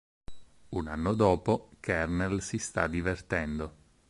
Un 0.69 0.87
anno 0.87 1.13
dopo, 1.13 1.75
Kernel 1.79 2.41
si 2.41 2.57
sta 2.57 2.87
divertendo. 2.87 3.75